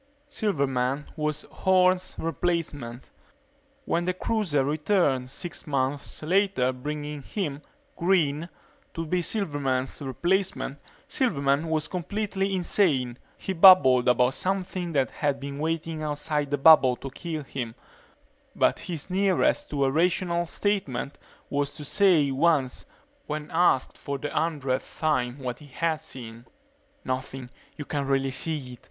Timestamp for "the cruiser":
4.05-4.63